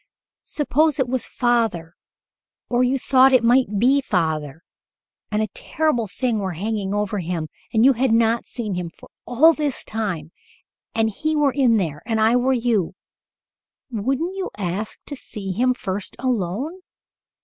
"Suppose 0.47 0.97
it 0.97 1.07
was 1.07 1.27
father 1.27 1.93
or 2.69 2.83
you 2.83 2.97
thought 2.97 3.31
it 3.33 3.43
might 3.43 3.77
be 3.77 4.01
father 4.01 4.63
and 5.29 5.43
a 5.43 5.47
terrible 5.53 6.07
thing 6.07 6.39
were 6.39 6.53
hanging 6.53 6.91
over 6.91 7.19
him 7.19 7.49
and 7.71 7.85
you 7.85 7.93
had 7.93 8.11
not 8.11 8.47
seen 8.47 8.73
him 8.73 8.89
for 8.97 9.11
all 9.27 9.53
this 9.53 9.83
time 9.83 10.31
and 10.95 11.07
he 11.11 11.35
were 11.35 11.51
in 11.53 11.77
there, 11.77 12.01
and 12.07 12.19
I 12.19 12.35
were 12.35 12.51
you 12.51 12.95
wouldn't 13.91 14.35
you 14.35 14.49
ask 14.57 14.97
to 15.05 15.15
see 15.15 15.51
him 15.51 15.75
first 15.75 16.15
alone? 16.17 16.81